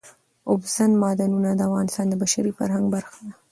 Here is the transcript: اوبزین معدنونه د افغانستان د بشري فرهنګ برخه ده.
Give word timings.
اوبزین 0.49 0.91
معدنونه 1.01 1.49
د 1.55 1.61
افغانستان 1.69 2.05
د 2.09 2.13
بشري 2.23 2.51
فرهنګ 2.57 2.85
برخه 2.95 3.17
ده. 3.25 3.33